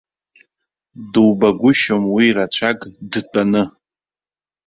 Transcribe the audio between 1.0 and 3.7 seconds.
Дубагәышьом уи рацәак дтәаны.